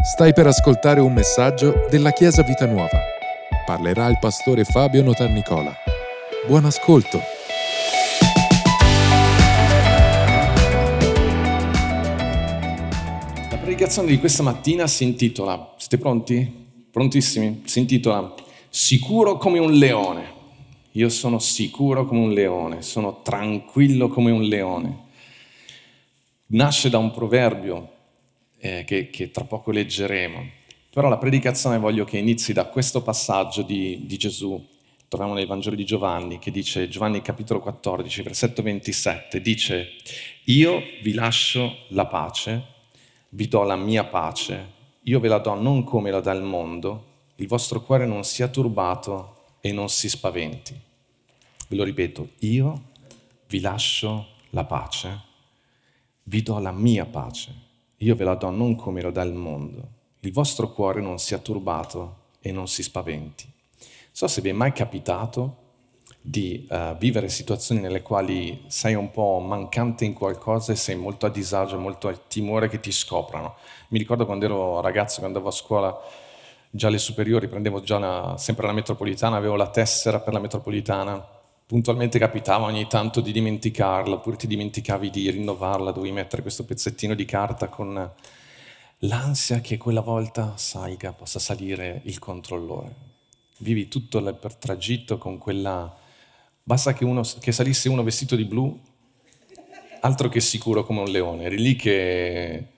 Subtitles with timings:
[0.00, 3.00] Stai per ascoltare un messaggio della Chiesa Vita Nuova.
[3.66, 5.74] Parlerà il pastore Fabio Notarnicola.
[6.46, 7.20] Buon ascolto.
[13.50, 16.66] La predicazione di questa mattina si intitola, siete pronti?
[16.92, 17.62] Prontissimi?
[17.64, 18.32] Si intitola
[18.68, 20.32] Sicuro come un leone.
[20.92, 25.06] Io sono sicuro come un leone, sono tranquillo come un leone.
[26.46, 27.96] Nasce da un proverbio
[28.58, 30.56] eh, che, che, tra poco leggeremo.
[30.90, 34.66] Però la predicazione voglio che inizi da questo passaggio di, di Gesù,
[35.06, 39.90] troviamo nel Vangelo di Giovanni, che dice, Giovanni capitolo 14, versetto 27, dice,
[40.44, 42.64] io vi lascio la pace,
[43.30, 47.04] vi do la mia pace, io ve la do non come la dà il mondo,
[47.36, 50.74] il vostro cuore non sia turbato e non si spaventi.
[51.68, 52.82] Ve lo ripeto, io
[53.46, 55.20] vi lascio la pace,
[56.24, 57.66] vi do la mia pace
[57.98, 59.96] io ve la do non come lo dà il mondo.
[60.20, 63.50] Il vostro cuore non sia turbato e non si spaventi.
[64.10, 65.66] So se vi è mai capitato
[66.20, 71.26] di uh, vivere situazioni nelle quali sei un po' mancante in qualcosa e sei molto
[71.26, 73.54] a disagio, molto al timore che ti scoprano.
[73.88, 76.00] Mi ricordo quando ero ragazzo, quando andavo a scuola,
[76.70, 81.26] già alle superiori, prendevo già una, sempre la metropolitana, avevo la tessera per la metropolitana,
[81.68, 87.12] puntualmente capitava ogni tanto di dimenticarla, oppure ti dimenticavi di rinnovarla, dovevi mettere questo pezzettino
[87.12, 88.10] di carta con
[89.00, 92.94] l'ansia che quella volta salga, possa salire il controllore.
[93.58, 95.94] Vivi tutto il tragitto con quella...
[96.62, 98.80] Basta che, uno, che salisse uno vestito di blu,
[100.00, 101.44] altro che sicuro come un leone.
[101.44, 102.68] Eri lì che...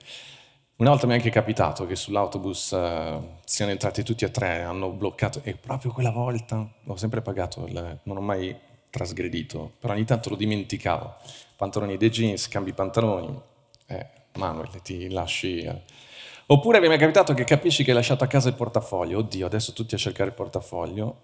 [0.75, 4.89] Una volta mi è anche capitato che sull'autobus uh, siano entrati tutti e tre, hanno
[4.89, 10.05] bloccato, e proprio quella volta ho sempre pagato, il, non ho mai trasgredito, però ogni
[10.05, 11.15] tanto lo dimenticavo.
[11.55, 13.41] Pantaloni dei jeans, cambi pantaloni,
[13.87, 15.61] eh, Manuel, ti lasci...
[15.61, 15.81] Eh.
[16.47, 19.73] Oppure mi è capitato che capisci che hai lasciato a casa il portafoglio, oddio, adesso
[19.73, 21.21] tutti a cercare il portafoglio,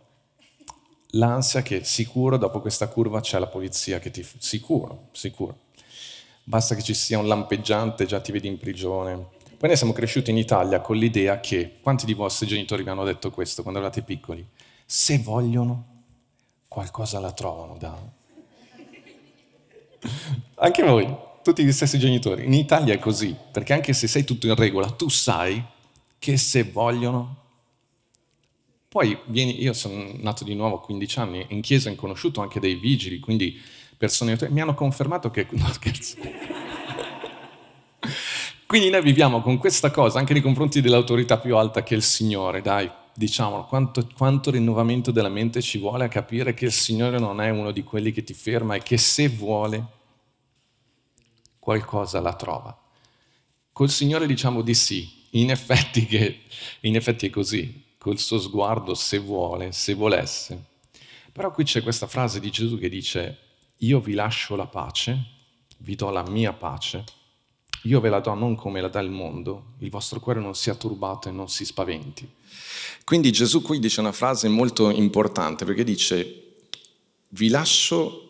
[1.12, 4.26] l'ansia che sicuro dopo questa curva c'è la polizia che ti...
[4.40, 5.66] sicuro, sicuro.
[6.44, 9.16] Basta che ci sia un lampeggiante, già ti vedi in prigione.
[9.58, 13.04] Poi noi siamo cresciuti in Italia con l'idea che, quanti di vostri genitori vi hanno
[13.04, 14.48] detto questo quando eravate piccoli?
[14.86, 15.97] Se vogliono
[16.68, 18.16] qualcosa la trovano da...
[20.56, 22.46] Anche voi, tutti gli stessi genitori.
[22.46, 25.64] In Italia è così, perché anche se sei tutto in regola, tu sai
[26.20, 27.36] che se vogliono...
[28.90, 32.60] Poi vieni, io sono nato di nuovo a 15 anni, in chiesa ho conosciuto anche
[32.60, 33.60] dei vigili, quindi
[33.98, 35.48] persone mi hanno confermato che...
[35.52, 36.18] No, scherzo.
[38.66, 42.04] Quindi noi viviamo con questa cosa anche nei confronti dell'autorità più alta che è il
[42.04, 47.18] Signore, dai, diciamo, quanto, quanto, rinnovamento della mente ci vuole a capire che il Signore
[47.18, 49.86] non è uno di quelli che ti ferma e che se vuole
[51.58, 52.78] qualcosa la trova.
[53.72, 56.42] Col Signore diciamo di sì, in effetti, che,
[56.82, 60.66] in effetti è così, col suo sguardo se vuole, se volesse.
[61.32, 63.38] Però qui c'è questa frase di Gesù che dice,
[63.78, 65.26] io vi lascio la pace,
[65.80, 67.04] vi do la mia pace,
[67.84, 70.76] io ve la do non come la dà il mondo, il vostro cuore non sia
[70.76, 72.30] turbato e non si spaventi.
[73.04, 76.44] Quindi Gesù qui dice una frase molto importante perché dice
[77.30, 78.28] vi lascio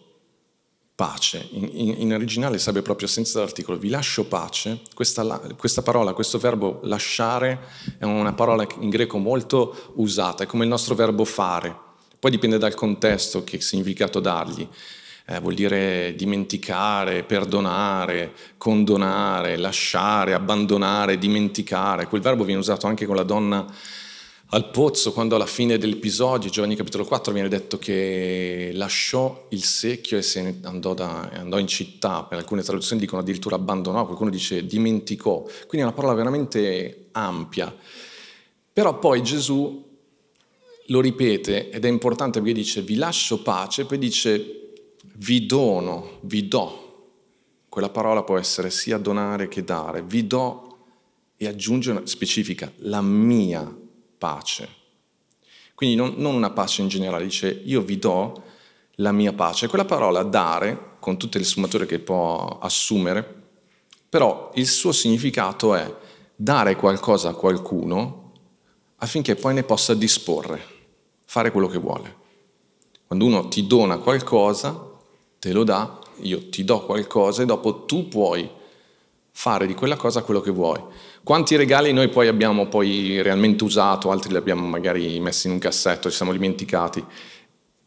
[0.97, 6.13] pace, in, in, in originale sarebbe proprio senza l'articolo, vi lascio pace, questa, questa, parola,
[6.13, 7.59] questo verbo lasciare
[7.99, 11.75] è una parola in greco molto usata, è come il nostro verbo fare,
[12.19, 14.67] poi dipende dal contesto che significato dargli.
[15.29, 22.07] Eh, vuol dire dimenticare, perdonare, condonare, lasciare, abbandonare, dimenticare.
[22.07, 23.65] Quel verbo viene usato anche con la donna
[24.51, 30.17] al pozzo, quando alla fine dell'episodio, Giovanni capitolo 4, viene detto che lasciò il secchio
[30.17, 34.29] e se ne andò, da, andò, in città, per alcune traduzioni dicono addirittura abbandonò, qualcuno
[34.29, 37.75] dice dimenticò, quindi è una parola veramente ampia.
[38.71, 39.85] Però poi Gesù
[40.85, 44.66] lo ripete ed è importante perché dice vi lascio pace, poi dice
[45.17, 46.85] vi dono, vi do.
[47.69, 50.01] Quella parola può essere sia donare che dare.
[50.01, 50.77] Vi do
[51.37, 53.75] e aggiunge una specifica, la mia
[54.17, 54.69] pace.
[55.75, 58.43] Quindi non, non una pace in generale, dice io vi do
[58.95, 59.67] la mia pace.
[59.67, 63.35] Quella parola dare, con tutte le sfumature che può assumere,
[64.09, 65.95] però il suo significato è
[66.35, 68.31] dare qualcosa a qualcuno
[68.97, 70.61] affinché poi ne possa disporre,
[71.25, 72.15] fare quello che vuole.
[73.05, 74.86] Quando uno ti dona qualcosa,
[75.39, 78.49] te lo dà, io ti do qualcosa e dopo tu puoi
[79.31, 80.81] fare di quella cosa quello che vuoi.
[81.23, 85.59] Quanti regali noi poi abbiamo poi realmente usato, altri li abbiamo magari messi in un
[85.59, 87.03] cassetto, ci siamo dimenticati.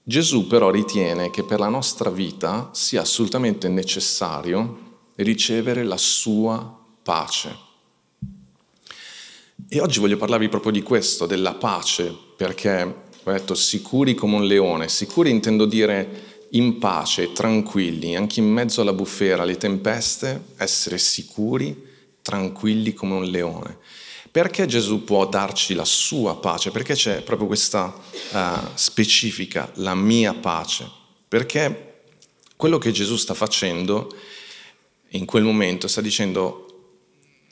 [0.03, 7.69] Gesù però ritiene che per la nostra vita sia assolutamente necessario ricevere la sua pace.
[9.69, 12.83] E oggi voglio parlarvi proprio di questo, della pace, perché
[13.23, 14.89] ho detto sicuri come un leone.
[14.89, 21.89] Sicuri intendo dire in pace, tranquilli, anche in mezzo alla bufera, alle tempeste, essere sicuri,
[22.23, 23.79] tranquilli come un leone.
[24.31, 26.71] Perché Gesù può darci la sua pace?
[26.71, 27.93] Perché c'è proprio questa
[28.33, 28.39] uh,
[28.75, 30.89] specifica, la mia pace?
[31.27, 32.03] Perché
[32.57, 34.15] quello che Gesù sta facendo
[35.11, 36.70] in quel momento sta dicendo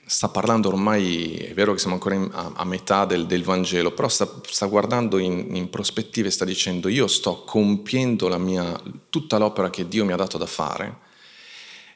[0.09, 3.93] sta parlando ormai, è vero che siamo ancora in, a, a, metà del, del, Vangelo,
[3.93, 9.37] però sta, sta guardando in, in prospettiva e sta dicendo io sto compiendo mia, tutta
[9.37, 11.07] l'opera che Dio mi ha dato da fare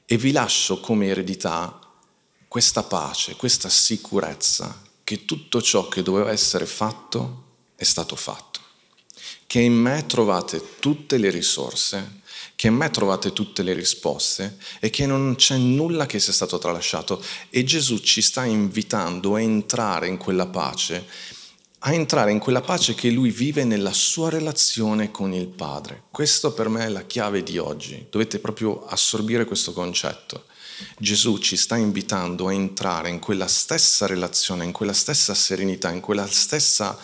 [0.04, 1.78] e vi lascio come eredità
[2.48, 7.44] questa pace, questa sicurezza che tutto ciò che doveva essere fatto
[7.76, 8.60] è stato fatto,
[9.46, 12.20] che in me trovate tutte le risorse
[12.62, 16.58] che in me trovate tutte le risposte e che non c'è nulla che sia stato
[16.58, 17.20] tralasciato.
[17.50, 21.04] E Gesù ci sta invitando a entrare in quella pace,
[21.80, 26.04] a entrare in quella pace che lui vive nella sua relazione con il Padre.
[26.12, 28.06] Questo per me è la chiave di oggi.
[28.08, 30.44] Dovete proprio assorbire questo concetto.
[30.98, 35.98] Gesù ci sta invitando a entrare in quella stessa relazione, in quella stessa serenità, in
[35.98, 36.96] quella stessa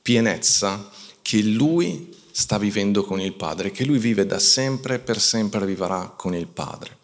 [0.00, 0.88] pienezza
[1.20, 5.64] che lui sta vivendo con il Padre, che lui vive da sempre e per sempre
[5.64, 6.98] vivrà con il Padre.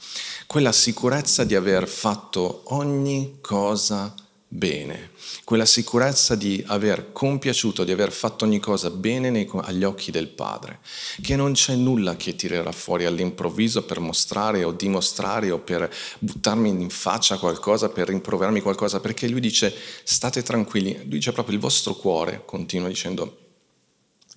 [0.47, 4.15] Quella sicurezza di aver fatto ogni cosa
[4.51, 5.11] bene,
[5.45, 10.29] quella sicurezza di aver compiaciuto, di aver fatto ogni cosa bene nei, agli occhi del
[10.29, 10.79] Padre,
[11.21, 16.71] che non c'è nulla che tirerà fuori all'improvviso per mostrare o dimostrare o per buttarmi
[16.71, 21.61] in faccia qualcosa, per rimproverarmi qualcosa, perché lui dice state tranquilli, lui dice proprio il
[21.61, 23.48] vostro cuore, continua dicendo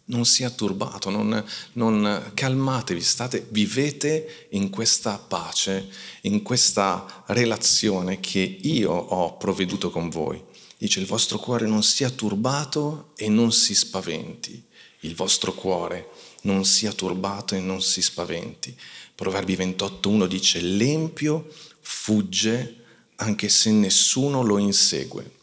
[0.05, 1.43] non sia turbato, non,
[1.73, 5.89] non, calmatevi, state, vivete in questa pace,
[6.21, 10.41] in questa relazione che io ho provveduto con voi.
[10.77, 14.61] Dice il vostro cuore non sia turbato e non si spaventi.
[15.01, 16.09] Il vostro cuore
[16.41, 18.75] non sia turbato e non si spaventi.
[19.13, 21.47] Proverbi 28.1 dice l'empio
[21.79, 22.77] fugge
[23.17, 25.39] anche se nessuno lo insegue.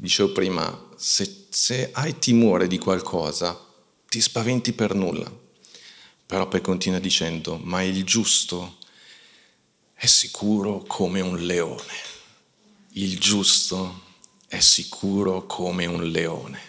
[0.00, 3.58] Dicevo prima, se, se hai timore di qualcosa,
[4.08, 5.28] ti spaventi per nulla.
[6.24, 8.76] Però poi continua dicendo, ma il giusto
[9.94, 11.92] è sicuro come un leone.
[12.92, 14.04] Il giusto
[14.46, 16.60] è sicuro come un leone.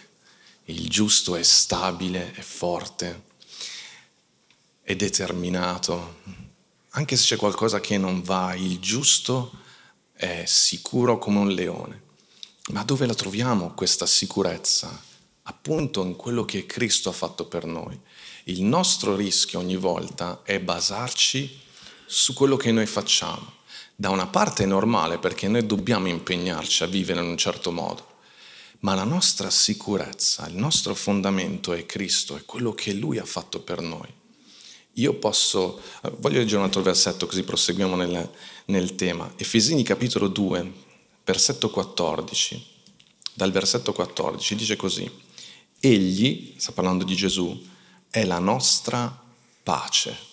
[0.64, 3.22] Il giusto è stabile, è forte,
[4.82, 6.16] è determinato.
[6.90, 9.52] Anche se c'è qualcosa che non va, il giusto
[10.14, 12.08] è sicuro come un leone.
[12.68, 15.02] Ma dove la troviamo questa sicurezza?
[15.44, 17.98] Appunto in quello che Cristo ha fatto per noi.
[18.44, 21.58] Il nostro rischio ogni volta è basarci
[22.06, 23.58] su quello che noi facciamo.
[23.96, 28.06] Da una parte è normale perché noi dobbiamo impegnarci a vivere in un certo modo,
[28.80, 33.60] ma la nostra sicurezza, il nostro fondamento è Cristo, è quello che Lui ha fatto
[33.60, 34.08] per noi.
[34.94, 38.30] Io posso, eh, voglio leggere un altro versetto così proseguiamo nel,
[38.66, 39.32] nel tema.
[39.36, 40.72] Efesini capitolo 2,
[41.30, 42.66] versetto 14,
[43.34, 45.08] dal versetto 14 dice così,
[45.78, 47.56] Egli, sta parlando di Gesù,
[48.10, 49.16] è la nostra
[49.62, 50.28] pace.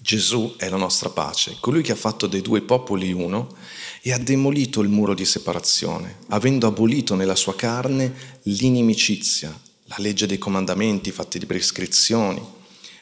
[0.00, 3.56] Gesù è la nostra pace, colui che ha fatto dei due popoli uno
[4.00, 10.26] e ha demolito il muro di separazione, avendo abolito nella sua carne l'inimicizia, la legge
[10.26, 12.40] dei comandamenti fatti di prescrizioni,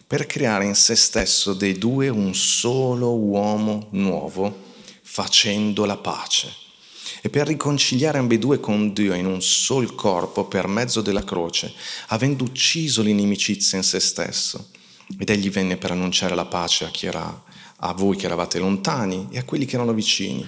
[0.06, 4.70] per creare in se stesso dei due un solo uomo nuovo,
[5.02, 6.60] facendo la pace
[7.24, 11.72] e per riconciliare ambedue con Dio in un sol corpo per mezzo della croce,
[12.08, 14.70] avendo ucciso l'inimicizia in se stesso.
[15.16, 17.44] Ed egli venne per annunciare la pace a, chi era,
[17.76, 20.44] a voi che eravate lontani e a quelli che erano vicini,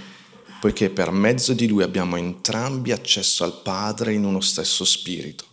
[0.60, 5.44] poiché per mezzo di lui abbiamo entrambi accesso al Padre in uno stesso spirito.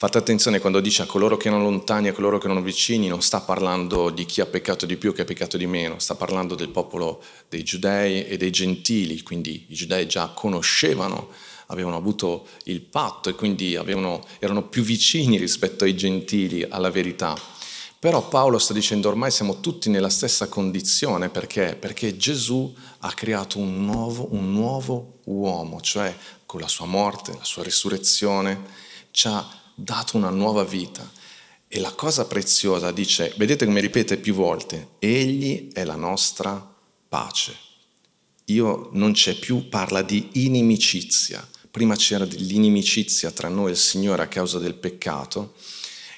[0.00, 3.20] Fate attenzione quando dice a coloro che erano lontani a coloro che erano vicini, non
[3.20, 6.14] sta parlando di chi ha peccato di più e chi ha peccato di meno, sta
[6.14, 11.30] parlando del popolo dei giudei e dei gentili, quindi i giudei già conoscevano,
[11.66, 17.36] avevano avuto il patto e quindi avevano, erano più vicini rispetto ai gentili alla verità.
[17.98, 21.74] Però Paolo sta dicendo ormai siamo tutti nella stessa condizione perché?
[21.74, 27.42] Perché Gesù ha creato un nuovo, un nuovo uomo, cioè con la sua morte, la
[27.42, 31.08] sua risurrezione, ci ha dato una nuova vita.
[31.68, 36.74] E la cosa preziosa dice, vedete come ripete più volte, egli è la nostra
[37.08, 37.56] pace.
[38.46, 41.46] Io non c'è più, parla di inimicizia.
[41.70, 45.54] Prima c'era dell'inimicizia tra noi e il Signore a causa del peccato,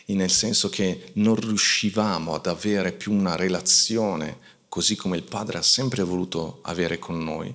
[0.06, 4.38] nel senso che non riuscivamo ad avere più una relazione
[4.68, 7.52] così come il Padre ha sempre voluto avere con noi.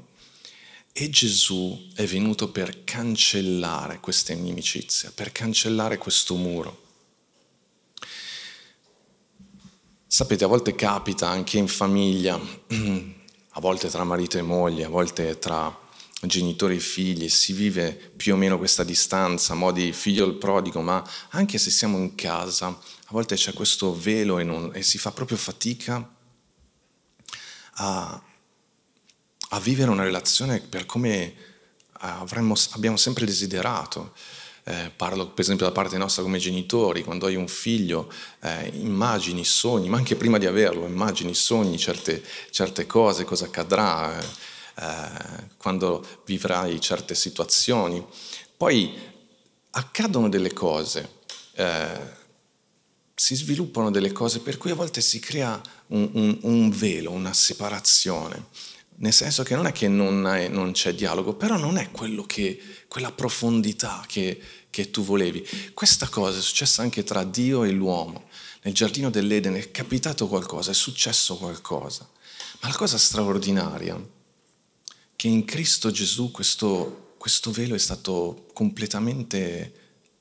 [0.98, 6.84] E Gesù è venuto per cancellare questa inimicizia, per cancellare questo muro.
[10.08, 15.38] Sapete, a volte capita anche in famiglia, a volte tra marito e moglie, a volte
[15.38, 15.78] tra
[16.22, 21.04] genitori e figli, si vive più o meno questa distanza, modi figlio il prodigo, ma
[21.32, 25.12] anche se siamo in casa, a volte c'è questo velo e, non, e si fa
[25.12, 26.10] proprio fatica
[27.74, 28.24] a,
[29.50, 31.34] a, vivere una relazione per come
[31.92, 34.14] avremmo, abbiamo sempre desiderato.
[34.68, 38.12] Eh, parlo per esempio da parte nostra come genitori, quando hai un figlio,
[38.42, 44.20] eh, immagini, sogni, ma anche prima di averlo, immagini, sogni certe, certe cose, cosa accadrà.
[44.20, 48.06] Eh, eh, quando vivrai certe situazioni.
[48.58, 48.94] Poi
[49.72, 51.20] accadono delle cose,
[51.54, 52.24] eh,
[53.14, 57.34] si sviluppano delle cose per cui a volte si crea un, un, un velo, una
[57.34, 58.48] separazione.
[58.98, 61.90] Nel senso che non è che non, è, non c'è dialogo, però non è
[62.28, 65.46] che, quella profondità che, che tu volevi.
[65.74, 68.30] Questa cosa è successa anche tra Dio e l'uomo.
[68.64, 72.10] Nel giardino dell'Eden è capitato qualcosa, è successo qualcosa.
[72.62, 74.00] Ma la cosa straordinaria
[75.16, 79.74] che in Cristo Gesù questo, questo velo è stato completamente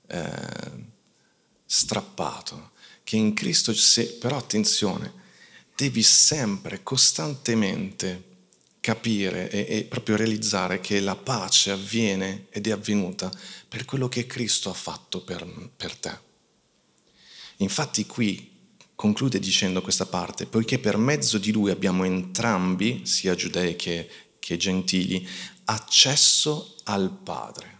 [0.07, 0.93] eh,
[1.64, 5.23] strappato, che in Cristo, se, però attenzione,
[5.75, 8.33] devi sempre, costantemente
[8.84, 13.32] capire e, e, proprio realizzare che la pace avviene ed è avvenuta
[13.66, 16.18] per quello che Cristo ha fatto per, per te.
[17.58, 18.52] Infatti qui
[18.94, 24.08] conclude dicendo questa parte, poiché per mezzo di lui abbiamo entrambi, sia giudei che
[24.44, 25.26] che gentili,
[25.64, 27.78] accesso al Padre.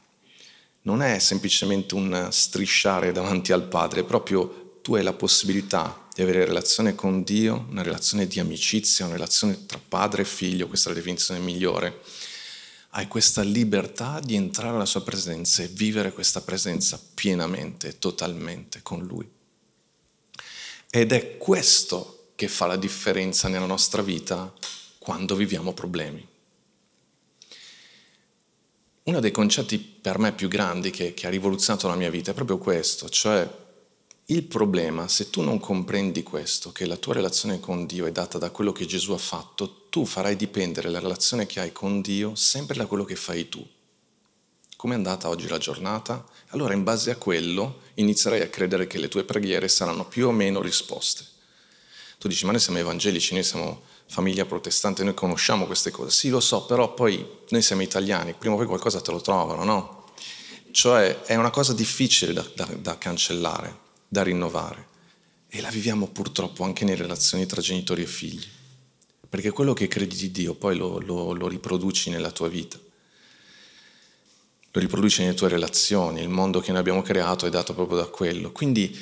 [0.83, 6.23] Non è semplicemente un strisciare davanti al Padre, è proprio tu hai la possibilità di
[6.23, 10.89] avere relazione con Dio, una relazione di amicizia, una relazione tra padre e figlio, questa
[10.89, 12.01] è la definizione migliore.
[12.91, 19.03] Hai questa libertà di entrare alla sua presenza e vivere questa presenza pienamente, totalmente con
[19.03, 19.29] Lui.
[20.89, 24.53] Ed è questo che fa la differenza nella nostra vita
[24.99, 26.25] quando viviamo problemi.
[29.03, 32.35] Uno dei concetti per me più grandi che, che ha rivoluzionato la mia vita è
[32.35, 33.63] proprio questo, cioè
[34.27, 38.39] il problema, se tu non comprendi questo, che la tua relazione con Dio è data
[38.39, 42.35] da quello che Gesù ha fatto, tu farai dipendere la relazione che hai con Dio
[42.35, 43.67] sempre da quello che fai tu.
[44.77, 46.27] Come è andata oggi la giornata?
[46.49, 50.31] Allora in base a quello inizierai a credere che le tue preghiere saranno più o
[50.31, 51.25] meno risposte.
[52.19, 56.11] Tu dici, ma noi siamo evangelici, noi siamo famiglia protestante, noi conosciamo queste cose.
[56.11, 59.65] Sì, lo so, però poi noi siamo italiani, prima o poi qualcosa te lo trovano,
[59.65, 60.05] no?
[60.71, 63.83] Cioè è una cosa difficile da, da, da cancellare,
[64.15, 64.87] da rinnovare.
[65.49, 68.47] E la viviamo purtroppo anche nelle relazioni tra genitori e figli.
[69.29, 72.79] Perché quello che credi di Dio poi lo, lo, lo riproduci nella tua vita.
[74.71, 78.07] Lo riproduci nelle tue relazioni, il mondo che noi abbiamo creato è dato proprio da
[78.07, 78.53] quello.
[78.53, 78.97] Quindi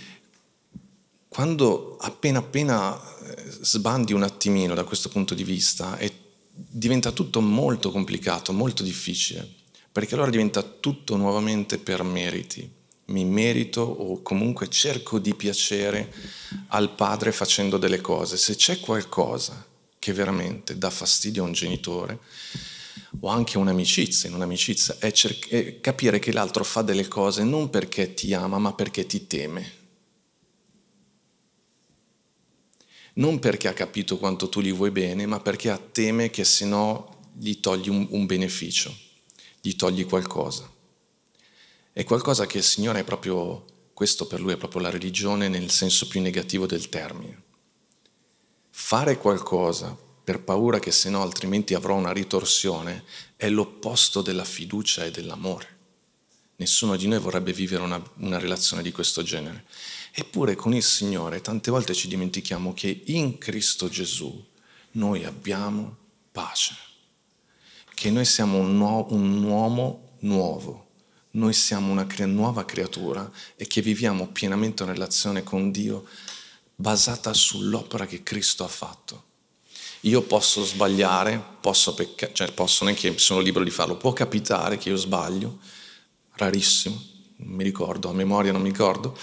[1.28, 6.10] quando appena appena eh, sbandi un attimino da questo punto di vista e
[6.50, 9.46] diventa tutto molto complicato, molto difficile,
[9.90, 12.80] perché allora diventa tutto nuovamente per meriti.
[13.06, 16.12] Mi merito o comunque cerco di piacere
[16.68, 18.36] al padre facendo delle cose.
[18.36, 19.66] Se c'è qualcosa
[19.98, 22.18] che veramente dà fastidio a un genitore
[23.20, 27.70] o anche un'amicizia, in un'amicizia, è, cer- è capire che l'altro fa delle cose non
[27.70, 29.80] perché ti ama, ma perché ti teme
[33.14, 37.30] non perché ha capito quanto tu gli vuoi bene, ma perché teme che se no
[37.34, 38.94] gli togli un, un beneficio,
[39.60, 40.71] gli togli qualcosa.
[41.92, 45.70] È qualcosa che il Signore è proprio, questo per lui è proprio la religione nel
[45.70, 47.42] senso più negativo del termine.
[48.70, 49.94] Fare qualcosa
[50.24, 53.04] per paura che se no altrimenti avrò una ritorsione
[53.36, 55.80] è l'opposto della fiducia e dell'amore.
[56.56, 59.66] Nessuno di noi vorrebbe vivere una, una relazione di questo genere.
[60.12, 64.42] Eppure con il Signore tante volte ci dimentichiamo che in Cristo Gesù
[64.92, 65.96] noi abbiamo
[66.30, 66.74] pace,
[67.94, 70.91] che noi siamo un, uomo nuovo,
[71.32, 76.06] noi siamo una cre- nuova creatura e che viviamo pienamente una relazione con Dio
[76.74, 79.30] basata sull'opera che Cristo ha fatto.
[80.00, 84.12] Io posso sbagliare, posso peccare, cioè posso, non è che sono libero di farlo, può
[84.12, 85.58] capitare che io sbaglio,
[86.32, 87.00] rarissimo,
[87.36, 89.16] non mi ricordo, a memoria non mi ricordo,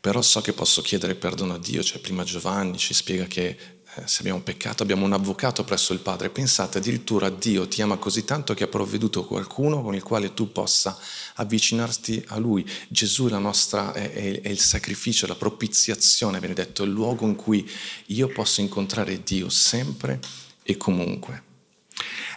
[0.00, 4.20] però so che posso chiedere perdono a Dio, cioè prima Giovanni ci spiega che se
[4.20, 6.30] abbiamo peccato abbiamo un avvocato presso il Padre.
[6.30, 10.52] Pensate, addirittura Dio ti ama così tanto che ha provveduto qualcuno con il quale tu
[10.52, 10.98] possa
[11.34, 12.68] avvicinarti a Lui.
[12.88, 17.36] Gesù è, nostra, è, è, è il sacrificio, la propiziazione, viene detto, il luogo in
[17.36, 17.68] cui
[18.06, 20.20] io posso incontrare Dio sempre
[20.62, 21.42] e comunque.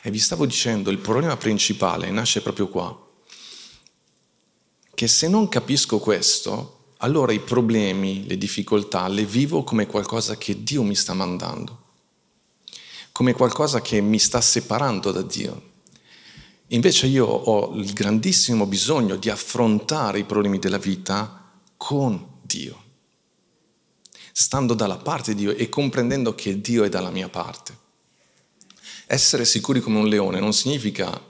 [0.02, 2.98] E vi stavo dicendo, il problema principale nasce proprio qua,
[4.94, 10.64] che se non capisco questo, allora i problemi, le difficoltà le vivo come qualcosa che
[10.64, 11.82] Dio mi sta mandando,
[13.12, 15.72] come qualcosa che mi sta separando da Dio.
[16.68, 22.82] Invece io ho il grandissimo bisogno di affrontare i problemi della vita con Dio,
[24.32, 27.78] stando dalla parte di Dio e comprendendo che Dio è dalla mia parte.
[29.08, 31.22] Essere sicuri come un leone non significa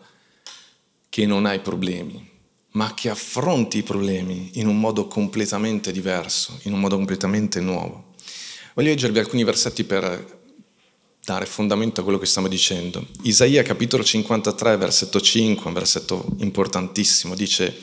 [1.10, 2.33] che non hai problemi,
[2.74, 8.14] ma che affronti i problemi in un modo completamente diverso, in un modo completamente nuovo.
[8.74, 10.42] Voglio leggervi alcuni versetti per
[11.24, 13.06] dare fondamento a quello che stiamo dicendo.
[13.22, 17.76] Isaia capitolo 53, versetto 5, un versetto importantissimo, dice,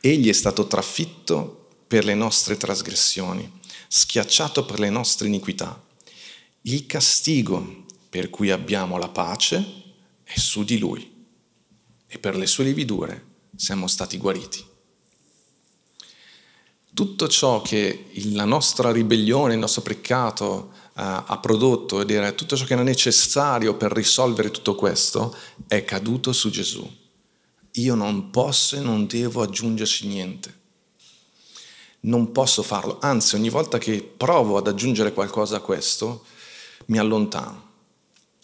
[0.00, 3.50] Egli è stato trafitto per le nostre trasgressioni,
[3.88, 5.82] schiacciato per le nostre iniquità.
[6.62, 9.64] Il castigo per cui abbiamo la pace
[10.22, 11.14] è su di Lui
[12.06, 13.25] e per le sue lividure
[13.56, 14.64] siamo stati guariti.
[16.94, 22.56] Tutto ciò che la nostra ribellione, il nostro peccato eh, ha prodotto, e dire tutto
[22.56, 25.36] ciò che era necessario per risolvere tutto questo,
[25.66, 26.90] è caduto su Gesù.
[27.72, 30.54] Io non posso e non devo aggiungerci niente.
[32.00, 36.24] Non posso farlo, anzi ogni volta che provo ad aggiungere qualcosa a questo,
[36.86, 37.64] mi allontano.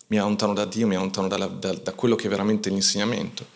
[0.08, 3.46] Mi allontano da Dio, mi allontano da, da, da quello che è veramente l'insegnamento.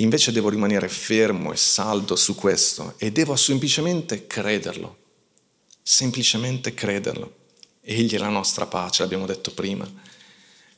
[0.00, 4.96] Invece devo rimanere fermo e saldo su questo e devo semplicemente crederlo,
[5.82, 7.34] semplicemente crederlo.
[7.80, 9.90] Egli è la nostra pace, l'abbiamo detto prima.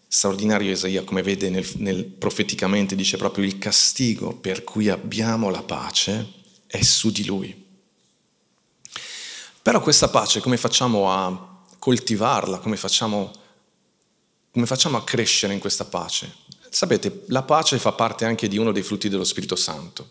[0.09, 5.63] Straordinario Isaia, come vede nel, nel, profeticamente, dice proprio il castigo per cui abbiamo la
[5.63, 6.27] pace
[6.67, 7.69] è su di lui.
[9.63, 13.31] Però questa pace come facciamo a coltivarla, come facciamo,
[14.51, 16.33] come facciamo a crescere in questa pace?
[16.71, 20.11] Sapete, la pace fa parte anche di uno dei frutti dello Spirito Santo.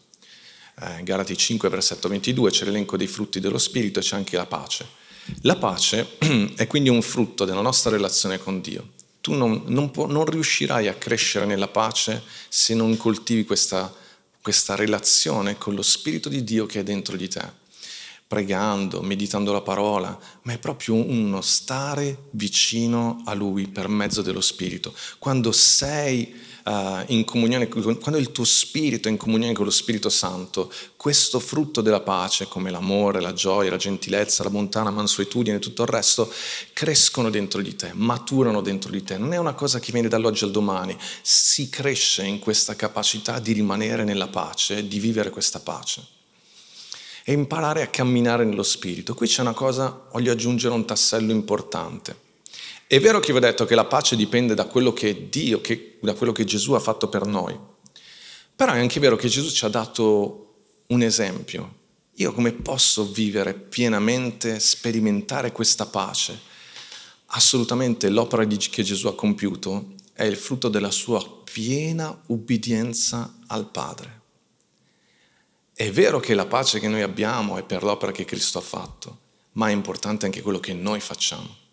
[0.81, 4.45] Eh, Galati 5, versetto 22, c'è l'elenco dei frutti dello Spirito e c'è anche la
[4.45, 4.85] pace.
[5.43, 6.17] La pace
[6.55, 8.89] è quindi un frutto della nostra relazione con Dio.
[9.21, 13.93] Tu non, non, può, non riuscirai a crescere nella pace se non coltivi questa,
[14.41, 17.67] questa relazione con lo Spirito di Dio che è dentro di te
[18.29, 24.39] pregando, meditando la parola, ma è proprio uno stare vicino a Lui per mezzo dello
[24.39, 24.93] Spirito.
[25.17, 26.31] Quando sei
[26.69, 31.39] uh, in comunione, quando il tuo spirito è in comunione con lo Spirito Santo, questo
[31.39, 35.81] frutto della pace, come l'amore, la gioia, la gentilezza, la bontà, la mansuetudine e tutto
[35.83, 36.31] il resto,
[36.73, 39.17] crescono dentro di te, maturano dentro di te.
[39.17, 43.53] Non è una cosa che viene dall'oggi al domani, si cresce in questa capacità di
[43.53, 46.17] rimanere nella pace, di vivere questa pace
[47.23, 49.13] e imparare a camminare nello Spirito.
[49.13, 52.28] Qui c'è una cosa, voglio aggiungere un tassello importante.
[52.91, 55.99] È vero che vi ho detto che la pace dipende da quello che Dio, che,
[56.01, 57.55] da quello che Gesù ha fatto per noi,
[58.55, 61.75] però è anche vero che Gesù ci ha dato un esempio.
[62.13, 66.39] Io come posso vivere pienamente, sperimentare questa pace?
[67.27, 74.21] Assolutamente l'opera che Gesù ha compiuto è il frutto della sua piena ubbidienza al Padre.
[75.71, 79.19] È vero che la pace che noi abbiamo è per l'opera che Cristo ha fatto,
[79.51, 81.67] ma è importante anche quello che noi facciamo.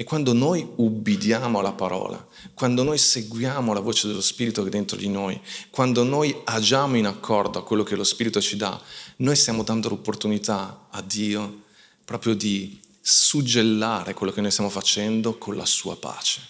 [0.00, 4.70] E quando noi ubbidiamo alla parola, quando noi seguiamo la voce dello Spirito che è
[4.70, 8.80] dentro di noi, quando noi agiamo in accordo a quello che lo Spirito ci dà,
[9.16, 11.64] noi stiamo dando l'opportunità a Dio
[12.02, 16.40] proprio di suggellare quello che noi stiamo facendo con la sua pace.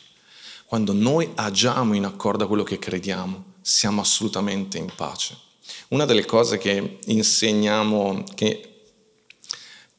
[0.65, 5.37] Quando noi agiamo in accordo a quello che crediamo, siamo assolutamente in pace.
[5.89, 8.70] Una delle cose che insegniamo, che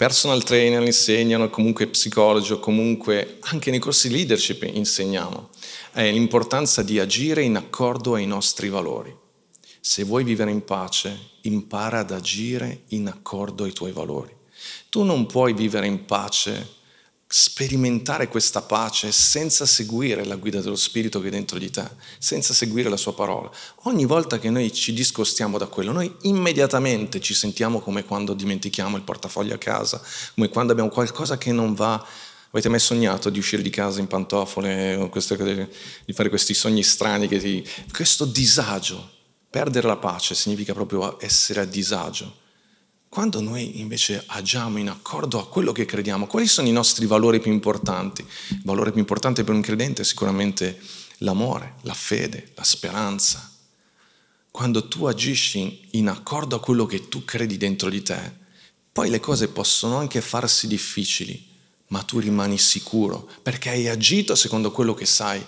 [0.02, 5.50] personal trainer insegnano, comunque psicologi o comunque anche nei corsi leadership insegniamo,
[5.92, 9.16] è l'importanza di agire in accordo ai nostri valori.
[9.80, 14.36] Se vuoi vivere in pace, impara ad agire in accordo ai tuoi valori.
[14.90, 16.68] Tu non puoi vivere in pace
[17.34, 22.54] sperimentare questa pace senza seguire la guida dello Spirito che è dentro di te, senza
[22.54, 23.50] seguire la sua parola.
[23.84, 28.98] Ogni volta che noi ci discostiamo da quello, noi immediatamente ci sentiamo come quando dimentichiamo
[28.98, 30.02] il portafoglio a casa,
[30.34, 32.06] come quando abbiamo qualcosa che non va.
[32.50, 35.10] Avete mai sognato di uscire di casa in pantofole,
[36.04, 37.30] di fare questi sogni strani?
[37.30, 37.66] Ti...
[37.94, 39.10] Questo disagio,
[39.50, 42.41] perdere la pace significa proprio essere a disagio.
[43.12, 47.42] Quando noi invece agiamo in accordo a quello che crediamo, quali sono i nostri valori
[47.42, 48.26] più importanti?
[48.52, 50.80] Il valore più importante per un credente è sicuramente
[51.18, 53.52] l'amore, la fede, la speranza.
[54.50, 58.34] Quando tu agisci in accordo a quello che tu credi dentro di te,
[58.94, 61.46] poi le cose possono anche farsi difficili,
[61.88, 65.46] ma tu rimani sicuro perché hai agito secondo quello che sai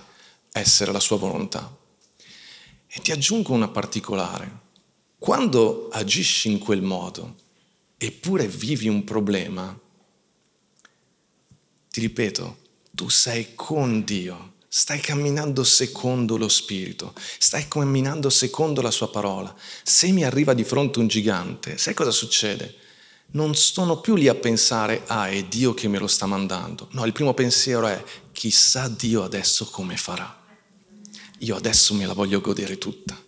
[0.52, 1.74] essere la sua volontà.
[2.88, 4.60] E ti aggiungo una particolare.
[5.18, 7.40] Quando agisci in quel modo,
[8.06, 9.80] eppure vivi un problema,
[11.90, 12.58] ti ripeto,
[12.92, 19.56] tu sei con Dio, stai camminando secondo lo Spirito, stai camminando secondo la sua parola.
[19.84, 22.76] Se mi arriva di fronte un gigante, sai cosa succede?
[23.32, 26.90] Non sono più lì a pensare, ah, è Dio che me lo sta mandando.
[26.92, 30.42] No, il primo pensiero è, chissà Dio adesso come farà.
[31.40, 33.23] Io adesso me la voglio godere tutta.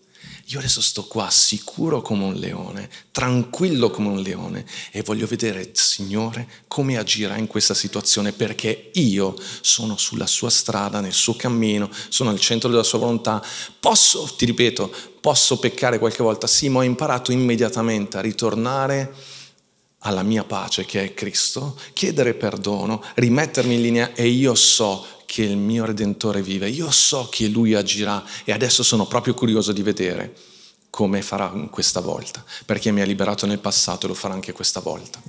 [0.49, 5.71] Io adesso sto qua sicuro come un leone, tranquillo come un leone e voglio vedere,
[5.73, 11.89] Signore, come agirà in questa situazione perché io sono sulla sua strada, nel suo cammino,
[12.09, 13.43] sono al centro della sua volontà.
[13.79, 19.13] Posso, ti ripeto, posso peccare qualche volta, sì, ma ho imparato immediatamente a ritornare
[19.99, 25.43] alla mia pace che è Cristo, chiedere perdono, rimettermi in linea e io so che
[25.43, 29.81] il mio Redentore vive, io so che Lui agirà e adesso sono proprio curioso di
[29.81, 30.33] vedere
[30.89, 34.79] come farà questa volta, perché mi ha liberato nel passato e lo farà anche questa
[34.79, 35.21] volta.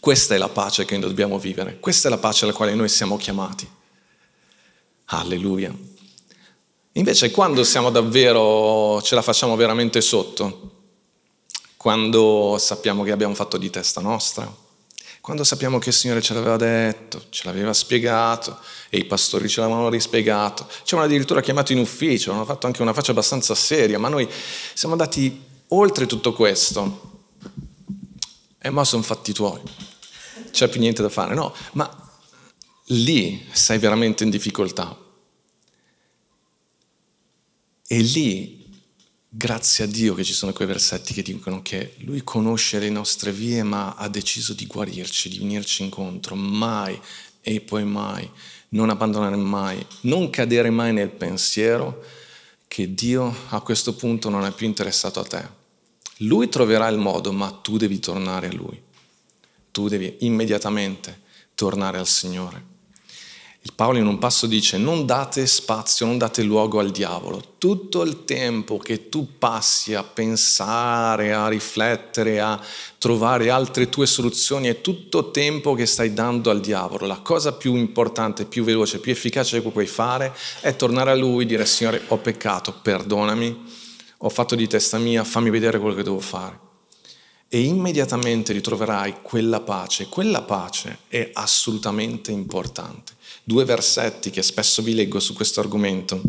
[0.00, 2.88] Questa è la pace che noi dobbiamo vivere, questa è la pace alla quale noi
[2.88, 3.70] siamo chiamati.
[5.04, 5.72] Alleluia.
[6.94, 10.72] Invece quando siamo davvero, ce la facciamo veramente sotto,
[11.76, 14.52] quando sappiamo che abbiamo fatto di testa nostra,
[15.22, 18.58] quando sappiamo che il Signore ce l'aveva detto, ce l'aveva spiegato
[18.90, 22.82] e i pastori ce l'avevano rispiegato, ci avevano addirittura chiamato in ufficio, hanno fatto anche
[22.82, 24.28] una faccia abbastanza seria, ma noi
[24.74, 27.10] siamo andati oltre tutto questo.
[28.58, 29.60] E ma sono fatti tuoi,
[30.50, 31.88] c'è più niente da fare, no, ma
[32.86, 34.98] lì sei veramente in difficoltà.
[37.86, 38.61] E lì
[39.34, 43.32] Grazie a Dio che ci sono quei versetti che dicono che Lui conosce le nostre
[43.32, 47.00] vie ma ha deciso di guarirci, di venirci incontro, mai
[47.40, 48.30] e poi mai,
[48.70, 52.04] non abbandonare mai, non cadere mai nel pensiero
[52.68, 55.48] che Dio a questo punto non è più interessato a te.
[56.18, 58.78] Lui troverà il modo ma tu devi tornare a Lui,
[59.70, 61.22] tu devi immediatamente
[61.54, 62.71] tornare al Signore.
[63.64, 67.40] Il Paolo in un passo dice non date spazio, non date luogo al diavolo.
[67.58, 72.60] Tutto il tempo che tu passi a pensare, a riflettere, a
[72.98, 77.06] trovare altre tue soluzioni, è tutto tempo che stai dando al diavolo.
[77.06, 81.44] La cosa più importante, più veloce, più efficace che puoi fare è tornare a lui
[81.44, 83.64] e dire Signore ho peccato, perdonami,
[84.18, 86.71] ho fatto di testa mia, fammi vedere quello che devo fare.
[87.54, 90.06] E immediatamente ritroverai quella pace.
[90.08, 93.12] Quella pace è assolutamente importante
[93.44, 96.20] due versetti che spesso vi leggo su questo argomento,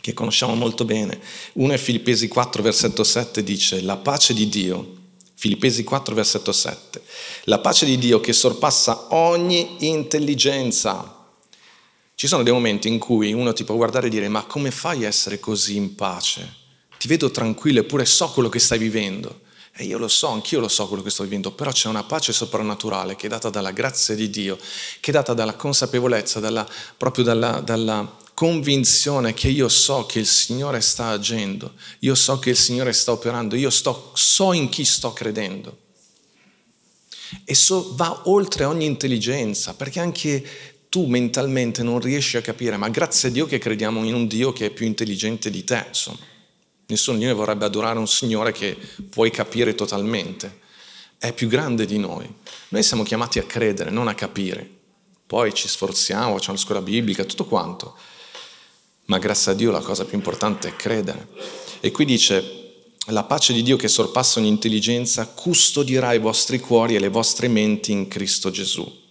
[0.00, 1.18] che conosciamo molto bene.
[1.54, 4.98] Uno è Filippesi 4, versetto 7, dice, la pace di Dio,
[5.34, 7.02] Filippesi 4, versetto 7,
[7.44, 11.16] la pace di Dio che sorpassa ogni intelligenza.
[12.14, 15.04] Ci sono dei momenti in cui uno ti può guardare e dire, ma come fai
[15.04, 16.58] a essere così in pace?
[16.98, 19.48] Ti vedo tranquillo eppure so quello che stai vivendo.
[19.72, 22.32] E io lo so, anch'io lo so quello che sto vivendo, però c'è una pace
[22.32, 24.58] soprannaturale che è data dalla grazia di Dio,
[25.00, 30.26] che è data dalla consapevolezza, dalla, proprio dalla, dalla convinzione che io so che il
[30.26, 34.84] Signore sta agendo, io so che il Signore sta operando, io sto, so in chi
[34.84, 35.76] sto credendo.
[37.44, 40.44] E so, va oltre ogni intelligenza, perché anche
[40.88, 44.52] tu mentalmente non riesci a capire, ma grazie a Dio che crediamo in un Dio
[44.52, 46.18] che è più intelligente di te, insomma.
[46.90, 48.76] Nessuno di noi vorrebbe adorare un Signore che
[49.08, 50.58] puoi capire totalmente.
[51.18, 52.28] È più grande di noi.
[52.68, 54.68] Noi siamo chiamati a credere, non a capire.
[55.24, 57.96] Poi ci sforziamo, facciamo la scuola biblica, tutto quanto.
[59.04, 61.28] Ma grazie a Dio la cosa più importante è credere.
[61.78, 66.96] E qui dice, la pace di Dio che sorpassa ogni intelligenza custodirà i vostri cuori
[66.96, 69.08] e le vostre menti in Cristo Gesù.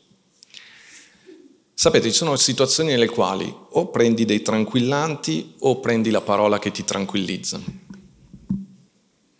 [1.82, 6.72] Sapete, ci sono situazioni nelle quali o prendi dei tranquillanti o prendi la parola che
[6.72, 7.58] ti tranquillizza.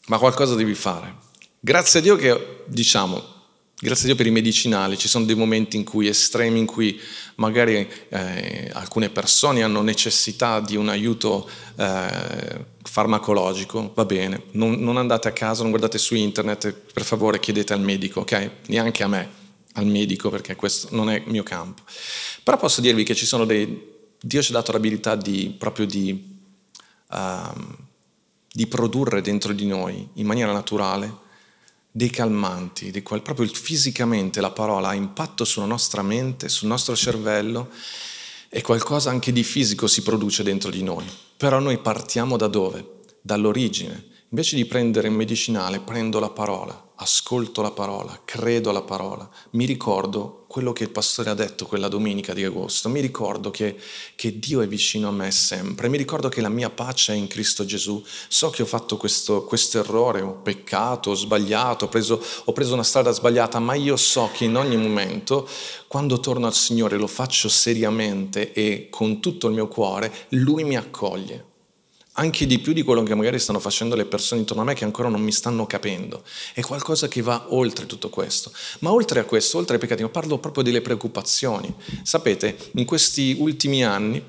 [0.08, 1.16] Ma qualcosa devi fare.
[1.60, 3.22] Grazie a Dio che, diciamo,
[3.78, 6.98] grazie a Dio per i medicinali, ci sono dei momenti in cui estremi, in cui
[7.36, 14.96] magari eh, alcune persone hanno necessità di un aiuto eh, farmacologico, va bene, non, non
[14.96, 18.50] andate a casa, non guardate su internet, per favore chiedete al medico, ok?
[18.68, 19.40] Neanche a me
[19.74, 21.84] al medico perché questo non è il mio campo.
[22.44, 23.98] Però posso dirvi che ci sono dei...
[24.22, 26.42] Dio ci ha dato l'abilità di, proprio di,
[27.10, 27.76] uh,
[28.52, 31.28] di produrre dentro di noi in maniera naturale
[31.92, 36.96] dei calmanti, dei quali proprio fisicamente la parola ha impatto sulla nostra mente, sul nostro
[36.96, 37.70] cervello
[38.50, 41.06] e qualcosa anche di fisico si produce dentro di noi.
[41.38, 42.98] Però noi partiamo da dove?
[43.22, 49.28] Dall'origine Invece di prendere il medicinale, prendo la parola, ascolto la parola, credo alla parola,
[49.52, 53.76] mi ricordo quello che il pastore ha detto quella domenica di agosto, mi ricordo che,
[54.14, 57.26] che Dio è vicino a me sempre, mi ricordo che la mia pace è in
[57.26, 62.24] Cristo Gesù, so che ho fatto questo, questo errore, ho peccato, ho sbagliato, ho preso,
[62.44, 65.50] ho preso una strada sbagliata, ma io so che in ogni momento,
[65.88, 70.78] quando torno al Signore, lo faccio seriamente e con tutto il mio cuore, Lui mi
[70.78, 71.49] accoglie
[72.20, 74.84] anche di più di quello che magari stanno facendo le persone intorno a me che
[74.84, 76.24] ancora non mi stanno capendo.
[76.54, 78.52] È qualcosa che va oltre tutto questo.
[78.80, 81.74] Ma oltre a questo, oltre ai peccati, parlo proprio delle preoccupazioni.
[82.04, 84.22] Sapete, in questi ultimi anni,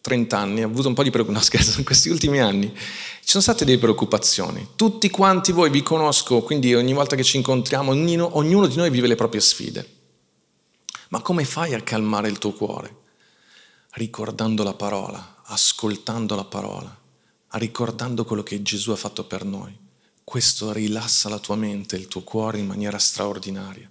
[0.00, 3.34] 30 anni, ho avuto un po' di preoccupazioni, no scherzo, in questi ultimi anni ci
[3.34, 4.68] sono state delle preoccupazioni.
[4.74, 8.88] Tutti quanti voi vi conosco, quindi ogni volta che ci incontriamo, ognuno, ognuno di noi
[8.88, 9.96] vive le proprie sfide.
[11.10, 12.96] Ma come fai a calmare il tuo cuore?
[13.90, 16.97] Ricordando la parola, ascoltando la parola
[17.52, 19.76] ricordando quello che Gesù ha fatto per noi.
[20.22, 23.88] Questo rilassa la tua mente, il tuo cuore in maniera straordinaria.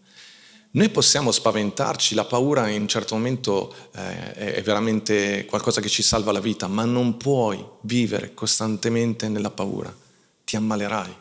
[0.72, 6.04] Noi possiamo spaventarci, la paura in un certo momento eh, è veramente qualcosa che ci
[6.04, 9.96] salva la vita, ma non puoi vivere costantemente nella paura,
[10.46, 11.16] ti ammalerai.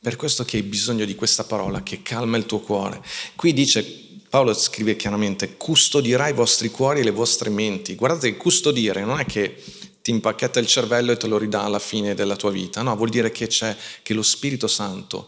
[0.00, 3.00] Per questo che hai bisogno di questa parola che calma il tuo cuore.
[3.36, 3.82] Qui dice,
[4.28, 7.94] Paolo scrive chiaramente, custodirai i vostri cuori e le vostre menti.
[7.94, 9.62] Guardate custodire non è che
[10.06, 12.80] ti impacchetta il cervello e te lo ridà alla fine della tua vita.
[12.80, 15.26] No, vuol dire che che lo Spirito Santo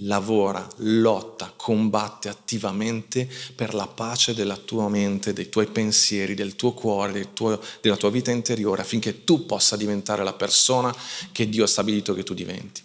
[0.00, 6.74] lavora, lotta, combatte attivamente per la pace della tua mente, dei tuoi pensieri, del tuo
[6.74, 10.94] cuore, del tuo, della tua vita interiore, affinché tu possa diventare la persona
[11.32, 12.82] che Dio ha stabilito che tu diventi.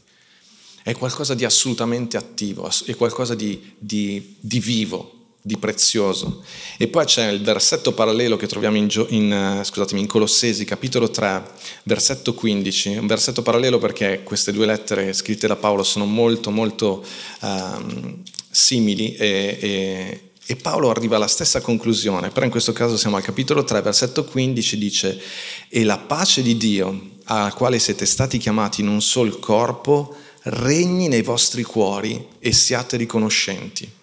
[0.81, 6.41] È qualcosa di assolutamente attivo, è qualcosa di, di, di vivo, di prezioso.
[6.77, 11.43] E poi c'è il versetto parallelo che troviamo in, in, scusatemi, in, Colossesi, capitolo 3,
[11.83, 17.03] versetto 15, un versetto parallelo perché queste due lettere scritte da Paolo sono molto, molto
[17.41, 23.17] um, simili e, e, e, Paolo arriva alla stessa conclusione, però in questo caso siamo
[23.17, 25.21] al capitolo 3, versetto 15, dice,
[25.67, 31.09] e la pace di Dio, alla quale siete stati chiamati in un sol corpo, regni
[31.09, 34.01] nei vostri cuori e siate riconoscenti.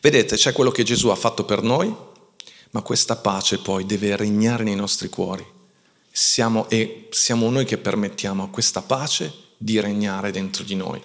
[0.00, 1.94] Vedete, c'è quello che Gesù ha fatto per noi,
[2.70, 5.44] ma questa pace poi deve regnare nei nostri cuori.
[6.10, 11.02] Siamo, e siamo noi che permettiamo a questa pace di regnare dentro di noi.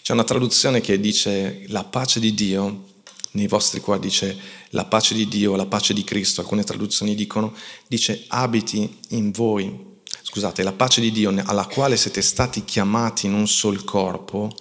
[0.00, 2.84] C'è una traduzione che dice la pace di Dio,
[3.32, 4.34] nei vostri cuori dice
[4.70, 7.54] la pace di Dio, la pace di Cristo, alcune traduzioni dicono,
[7.86, 13.34] dice abiti in voi, scusate, la pace di Dio alla quale siete stati chiamati in
[13.34, 14.54] un sol corpo,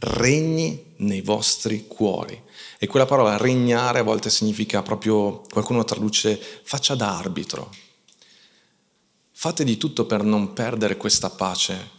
[0.00, 2.40] regni nei vostri cuori.
[2.78, 7.70] E quella parola regnare a volte significa proprio, qualcuno traduce, faccia da arbitro.
[9.30, 11.90] Fate di tutto per non perdere questa pace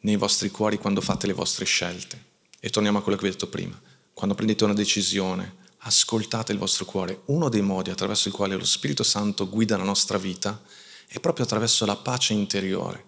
[0.00, 2.28] nei vostri cuori quando fate le vostre scelte.
[2.58, 3.80] E torniamo a quello che vi ho detto prima.
[4.12, 7.22] Quando prendete una decisione, ascoltate il vostro cuore.
[7.26, 10.60] Uno dei modi attraverso il quale lo Spirito Santo guida la nostra vita
[11.06, 13.04] è proprio attraverso la pace interiore.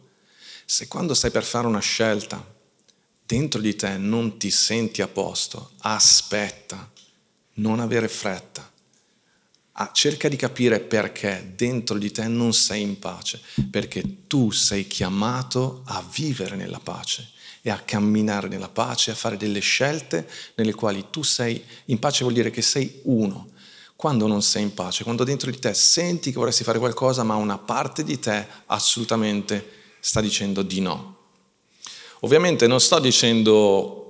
[0.65, 2.45] Se quando stai per fare una scelta,
[3.33, 6.91] dentro di te non ti senti a posto, aspetta,
[7.55, 8.71] non avere fretta.
[9.73, 13.41] Ah, cerca di capire perché dentro di te non sei in pace,
[13.71, 17.31] perché tu sei chiamato a vivere nella pace
[17.63, 22.25] e a camminare nella pace, a fare delle scelte nelle quali tu sei in pace
[22.25, 23.49] vuol dire che sei uno.
[23.97, 27.37] Quando non sei in pace, quando dentro di te senti che vorresti fare qualcosa, ma
[27.37, 31.21] una parte di te assolutamente sta dicendo di no.
[32.25, 34.03] Ovviamente non sto dicendo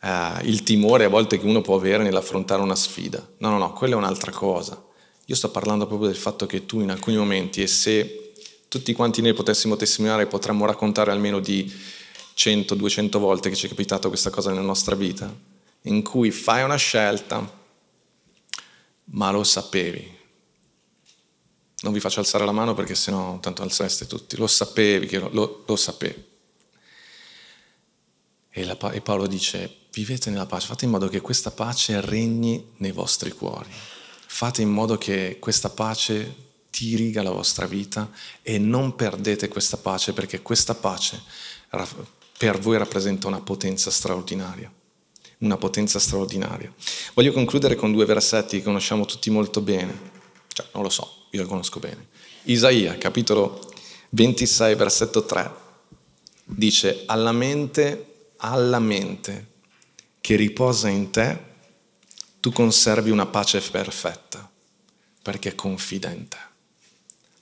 [0.00, 3.26] eh, il timore a volte che uno può avere nell'affrontare una sfida.
[3.38, 4.82] No, no, no, quella è un'altra cosa.
[5.26, 8.32] Io sto parlando proprio del fatto che tu in alcuni momenti, e se
[8.68, 11.70] tutti quanti noi potessimo testimoniare, potremmo raccontare almeno di
[12.34, 15.32] 100-200 volte che ci è capitato questa cosa nella nostra vita,
[15.82, 17.60] in cui fai una scelta,
[19.04, 20.20] ma lo sapevi.
[21.82, 24.36] Non vi faccio alzare la mano perché sennò tanto alzereste tutti.
[24.36, 26.30] Lo sapevi, lo, lo sapevi.
[28.54, 32.72] E, la, e Paolo dice, vivete nella pace, fate in modo che questa pace regni
[32.76, 33.68] nei vostri cuori.
[34.26, 38.10] Fate in modo che questa pace diriga la vostra vita
[38.42, 41.20] e non perdete questa pace perché questa pace
[42.36, 44.70] per voi rappresenta una potenza straordinaria.
[45.38, 46.72] Una potenza straordinaria.
[47.14, 50.10] Voglio concludere con due versetti che conosciamo tutti molto bene.
[50.52, 52.08] Cioè, non lo so, io li conosco bene.
[52.44, 53.72] Isaia, capitolo
[54.10, 55.50] 26, versetto 3,
[56.44, 58.11] dice, alla mente
[58.44, 59.50] alla mente
[60.20, 61.50] che riposa in te,
[62.40, 64.48] tu conservi una pace perfetta
[65.22, 66.38] perché confida in te.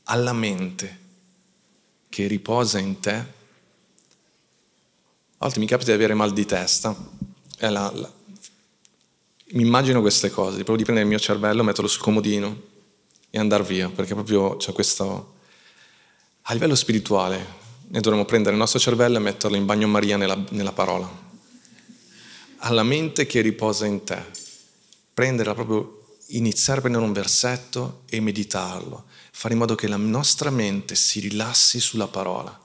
[0.05, 0.99] Alla mente
[2.09, 3.25] che riposa in te,
[5.39, 6.95] volte mi capita di avere mal di testa.
[7.61, 8.13] La, la,
[9.53, 12.69] mi immagino queste cose, proprio di prendere il mio cervello, metterlo sul comodino
[13.31, 15.39] e andare via, perché proprio c'è questo...
[16.43, 17.60] A livello spirituale,
[17.91, 21.11] noi dovremmo prendere il nostro cervello e metterlo in bagnomaria nella, nella parola.
[22.59, 24.23] Alla mente che riposa in te.
[25.13, 29.07] Prenderla proprio, iniziare a prendere un versetto e meditarlo.
[29.33, 32.57] Fare in modo che la nostra mente si rilassi sulla parola.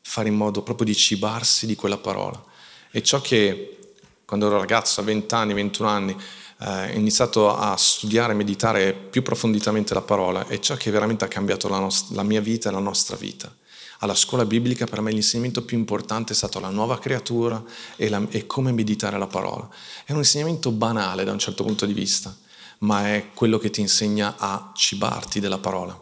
[0.00, 2.42] Fare in modo proprio di cibarsi di quella parola.
[2.90, 3.92] E ciò che
[4.24, 6.16] quando ero ragazzo, a 20 anni, 21 anni,
[6.58, 11.28] eh, ho iniziato a studiare meditare più profonditamente la parola e ciò che veramente ha
[11.28, 13.54] cambiato la, nost- la mia vita e la nostra vita.
[14.00, 17.62] Alla scuola biblica per me l'insegnamento più importante è stato la nuova creatura
[17.96, 19.68] e, la, e come meditare la parola.
[20.04, 22.36] È un insegnamento banale da un certo punto di vista,
[22.78, 25.98] ma è quello che ti insegna a cibarti della parola.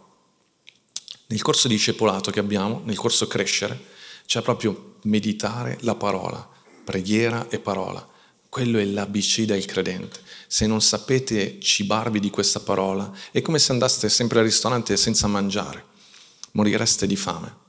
[1.26, 3.92] Nel corso di discepolato che abbiamo, nel corso crescere,
[4.26, 6.46] c'è proprio meditare la parola,
[6.84, 8.06] preghiera e parola.
[8.48, 10.20] Quello è l'ABC del credente.
[10.46, 15.26] Se non sapete cibarvi di questa parola, è come se andaste sempre al ristorante senza
[15.26, 15.84] mangiare.
[16.52, 17.62] Morireste di fame.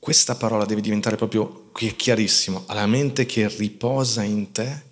[0.00, 4.82] Questa parola deve diventare proprio, chiarissimo, alla mente che riposa in te,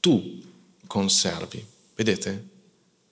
[0.00, 0.42] tu
[0.86, 1.64] conservi.
[1.94, 2.48] Vedete?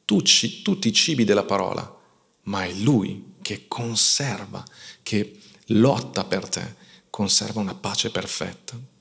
[0.07, 0.23] Tu,
[0.63, 1.97] tu ti cibi della parola,
[2.45, 4.65] ma è Lui che conserva,
[5.03, 6.75] che lotta per te,
[7.11, 8.97] conserva una pace perfetta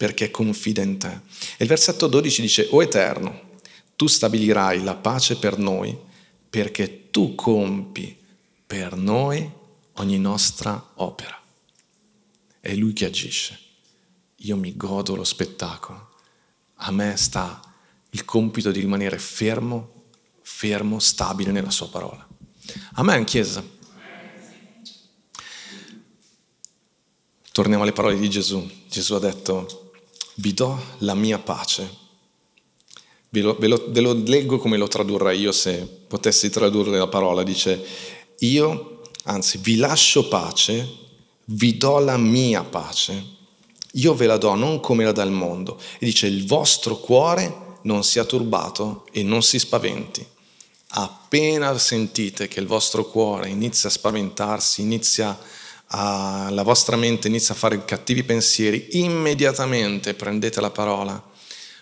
[0.00, 1.10] perché confida in te.
[1.58, 3.58] E il versetto 12 dice, O Eterno,
[3.96, 5.94] tu stabilirai la pace per noi,
[6.48, 8.16] perché tu compi
[8.66, 9.58] per noi
[10.00, 11.38] ogni nostra opera.
[12.58, 13.58] È Lui che agisce.
[14.36, 16.08] Io mi godo lo spettacolo.
[16.82, 17.60] A me sta
[18.10, 20.04] il compito di rimanere fermo,
[20.42, 22.26] fermo, stabile nella sua parola.
[22.94, 23.62] A me in chiesa.
[27.52, 28.68] Torniamo alle parole di Gesù.
[28.88, 29.92] Gesù ha detto,
[30.36, 31.98] vi do la mia pace.
[33.28, 37.08] Ve lo, ve, lo, ve lo, leggo come lo tradurrei io se potessi tradurre la
[37.08, 37.42] parola.
[37.42, 37.84] Dice,
[38.38, 38.99] io,
[39.30, 40.88] anzi, vi lascio pace,
[41.46, 43.38] vi do la mia pace.
[43.94, 45.80] Io ve la do non come la dà il mondo.
[45.98, 50.26] E dice, il vostro cuore non sia turbato e non si spaventi.
[50.92, 55.48] Appena sentite che il vostro cuore inizia a spaventarsi, inizia a
[55.92, 61.20] la vostra mente inizia a fare cattivi pensieri, immediatamente prendete la parola,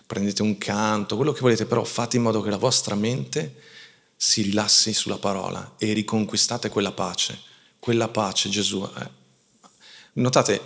[0.06, 3.54] prendete un canto, quello che volete, però fate in modo che la vostra mente
[4.20, 7.40] si rilassi sulla parola e riconquistate quella pace.
[7.78, 8.82] Quella pace, Gesù.
[8.82, 9.10] Eh.
[10.14, 10.60] Notate,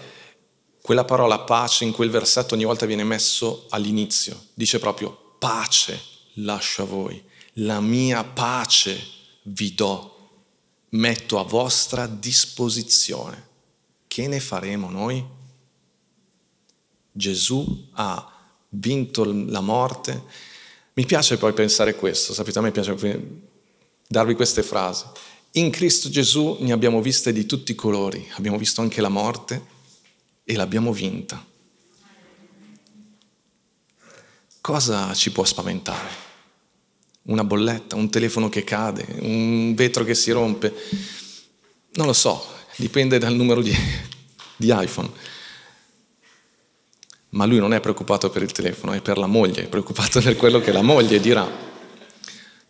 [0.80, 4.46] quella parola pace in quel versetto ogni volta viene messo all'inizio.
[4.54, 6.00] Dice proprio pace
[6.36, 7.22] lascio a voi,
[7.56, 8.98] la mia pace
[9.42, 10.30] vi do
[10.90, 13.50] metto a vostra disposizione.
[14.08, 15.22] Che ne faremo noi?
[17.12, 18.32] Gesù ha
[18.70, 20.50] vinto la morte.
[20.94, 22.94] Mi piace poi pensare questo, sapete, a me piace
[24.06, 25.04] darvi queste frasi.
[25.52, 29.64] In Cristo Gesù ne abbiamo viste di tutti i colori, abbiamo visto anche la morte
[30.44, 31.44] e l'abbiamo vinta.
[34.60, 36.30] Cosa ci può spaventare?
[37.24, 40.74] una bolletta, un telefono che cade, un vetro che si rompe.
[41.92, 42.44] Non lo so,
[42.76, 43.74] dipende dal numero di,
[44.56, 45.10] di iPhone.
[47.34, 50.36] Ma lui non è preoccupato per il telefono, è per la moglie, è preoccupato per
[50.36, 51.48] quello che la moglie dirà.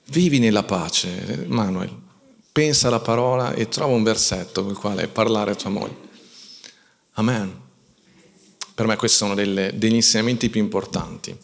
[0.07, 1.91] Vivi nella pace, Manuel,
[2.53, 5.97] pensa alla parola e trova un versetto con il quale parlare a tua moglie.
[7.15, 7.61] Amen.
[8.75, 11.37] Per me questi sono delle, degli insegnamenti più importanti.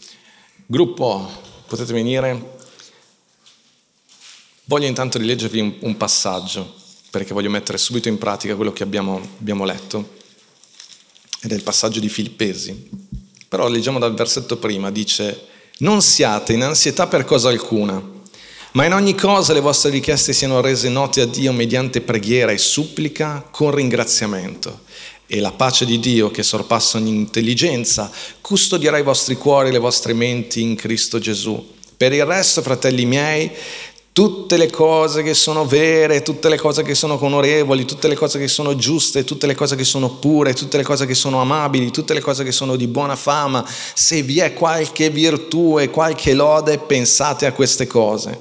[0.67, 1.31] Gruppo,
[1.67, 2.57] potete venire.
[4.65, 6.75] Voglio intanto rileggervi un, un passaggio,
[7.11, 10.17] perché voglio mettere subito in pratica quello che abbiamo, abbiamo letto,
[11.41, 13.08] ed è il passaggio di Filippesi.
[13.49, 15.47] Però leggiamo dal versetto prima, dice,
[15.79, 18.17] non siate in ansietà per cosa alcuna,
[18.73, 22.59] ma in ogni cosa le vostre richieste siano rese note a Dio mediante preghiera e
[22.59, 24.81] supplica con ringraziamento.
[25.27, 29.79] E la pace di Dio, che sorpassa ogni intelligenza, custodierà i vostri cuori e le
[29.79, 31.77] vostre menti in Cristo Gesù.
[31.97, 33.51] Per il resto, fratelli miei,
[34.19, 38.41] tutte le cose che sono vere, tutte le cose che sono onorevoli, tutte le cose
[38.41, 41.93] che sono giuste, tutte le cose che sono pure, tutte le cose che sono amabili,
[41.93, 43.65] tutte le cose che sono di buona fama,
[43.95, 48.37] se vi è qualche virtù e qualche lode, pensate a queste cose.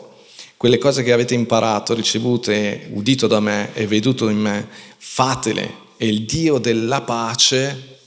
[0.57, 4.67] Quelle cose che avete imparato, ricevute, udito da me e veduto in me,
[4.97, 7.99] fatele e il Dio della pace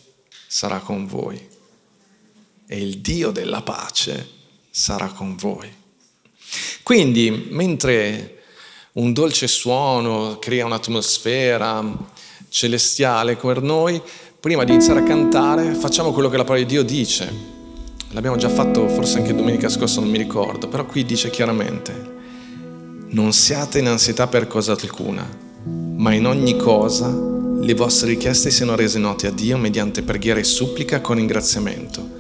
[0.49, 1.41] sarà con voi.
[2.67, 4.29] E il Dio della pace
[4.73, 5.79] sarà con voi.
[6.83, 8.39] Quindi, mentre
[8.93, 11.85] un dolce suono crea un'atmosfera
[12.49, 14.01] celestiale per noi,
[14.41, 17.59] prima di iniziare a cantare, facciamo quello che la parola di Dio dice.
[18.11, 22.19] L'abbiamo già fatto forse anche domenica scorsa, non mi ricordo, però qui dice chiaramente,
[23.11, 25.29] non siate in ansietà per cosa alcuna,
[25.97, 27.09] ma in ogni cosa
[27.61, 32.19] le vostre richieste siano rese note a Dio mediante preghiera e supplica con ringraziamento.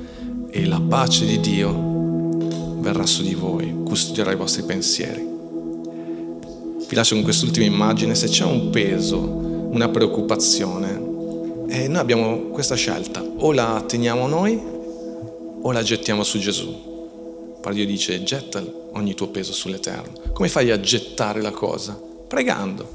[0.50, 1.89] E la pace di Dio
[2.80, 5.26] verrà su di voi, custodirà i vostri pensieri.
[6.88, 11.08] Vi lascio con quest'ultima immagine, se c'è un peso, una preoccupazione,
[11.68, 14.60] e noi abbiamo questa scelta, o la teniamo noi
[15.62, 16.88] o la gettiamo su Gesù.
[17.60, 20.32] Poi Dio dice getta ogni tuo peso sull'Eterno.
[20.32, 22.00] Come fai a gettare la cosa?
[22.26, 22.88] Pregando,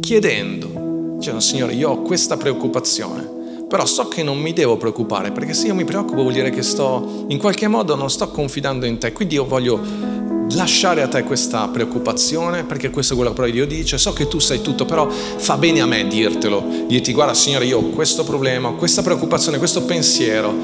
[0.00, 3.37] chiedendo, dicendo Signore io ho questa preoccupazione,
[3.68, 6.62] però so che non mi devo preoccupare perché se io mi preoccupo vuol dire che
[6.62, 10.17] sto in qualche modo non sto confidando in te, quindi io voglio
[10.54, 14.38] lasciare a te questa preoccupazione, perché questo è quello che Dio dice, so che tu
[14.38, 18.70] sai tutto, però fa bene a me dirtelo, dirti guarda Signore io ho questo problema,
[18.70, 20.54] questa preoccupazione, questo pensiero,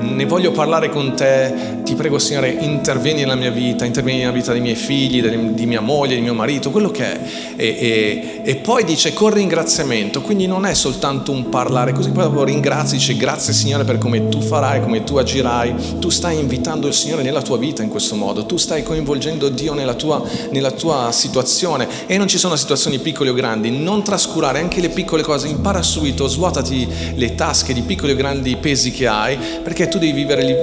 [0.00, 4.52] ne voglio parlare con te, ti prego Signore intervieni nella mia vita, intervieni nella vita
[4.52, 7.20] dei miei figli, di mia moglie, di mio marito, quello che è.
[7.56, 12.24] E, e, e poi dice con ringraziamento, quindi non è soltanto un parlare, così poi
[12.24, 16.86] dopo ringrazi, dice grazie Signore per come tu farai, come tu agirai, tu stai invitando
[16.86, 20.22] il Signore nella tua vita in questo modo, tu stai coinvolgendo coinvolgendo Dio nella tua,
[20.50, 24.88] nella tua situazione e non ci sono situazioni piccole o grandi, non trascurare anche le
[24.88, 29.88] piccole cose, impara subito, svuotati le tasche di piccoli o grandi pesi che hai perché
[29.88, 30.54] tu devi vivere li,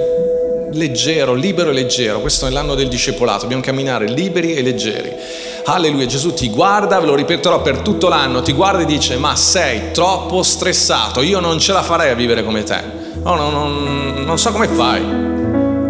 [0.72, 2.20] leggero, libero e leggero.
[2.20, 5.12] Questo è l'anno del discepolato, dobbiamo camminare liberi e leggeri.
[5.64, 9.36] Alleluia, Gesù ti guarda, ve lo ripeterò per tutto l'anno, ti guarda e dice ma
[9.36, 13.06] sei troppo stressato, io non ce la farei a vivere come te.
[13.22, 13.68] No, no, no
[14.24, 15.26] non so come fai.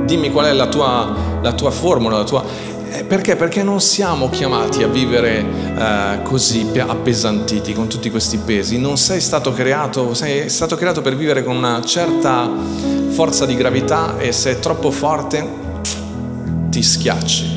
[0.05, 2.45] Dimmi qual è la tua, la tua formula, la tua...
[2.91, 3.37] Eh, perché?
[3.37, 5.45] Perché non siamo chiamati a vivere
[5.77, 8.79] eh, così appesantiti con tutti questi pesi.
[8.79, 12.51] Non sei stato creato, sei stato creato per vivere con una certa
[13.09, 15.47] forza di gravità e se è troppo forte
[16.71, 17.57] ti schiacci.